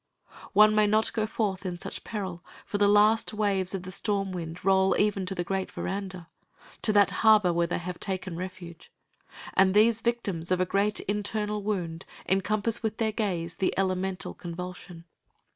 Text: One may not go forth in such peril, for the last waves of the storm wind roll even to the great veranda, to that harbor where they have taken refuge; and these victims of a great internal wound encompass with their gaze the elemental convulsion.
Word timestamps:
One 0.53 0.73
may 0.73 0.87
not 0.87 1.13
go 1.13 1.27
forth 1.27 1.63
in 1.63 1.77
such 1.77 2.03
peril, 2.03 2.43
for 2.65 2.79
the 2.79 2.87
last 2.87 3.35
waves 3.35 3.75
of 3.75 3.83
the 3.83 3.91
storm 3.91 4.31
wind 4.31 4.65
roll 4.65 4.97
even 4.99 5.27
to 5.27 5.35
the 5.35 5.43
great 5.43 5.71
veranda, 5.71 6.27
to 6.81 6.91
that 6.91 7.11
harbor 7.21 7.53
where 7.53 7.67
they 7.67 7.77
have 7.77 7.99
taken 7.99 8.35
refuge; 8.35 8.91
and 9.53 9.75
these 9.75 10.01
victims 10.01 10.49
of 10.49 10.59
a 10.59 10.65
great 10.65 11.01
internal 11.01 11.61
wound 11.61 12.05
encompass 12.27 12.81
with 12.81 12.97
their 12.97 13.11
gaze 13.11 13.57
the 13.57 13.75
elemental 13.77 14.33
convulsion. 14.33 15.05